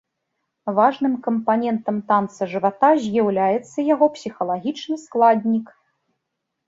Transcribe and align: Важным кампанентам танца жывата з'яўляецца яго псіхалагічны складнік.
Важным 0.79 1.13
кампанентам 1.27 1.99
танца 2.09 2.41
жывата 2.53 2.91
з'яўляецца 3.03 3.77
яго 3.93 4.05
псіхалагічны 4.17 4.95
складнік. 5.07 5.67